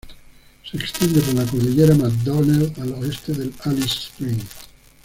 Se 0.63 0.77
extiende 0.77 1.21
por 1.21 1.35
la 1.35 1.45
Cordillera 1.45 1.93
MacDonnell 1.93 2.73
al 2.81 2.93
oeste 2.93 3.33
de 3.33 3.51
Alice 3.65 4.07
Springs. 4.07 4.47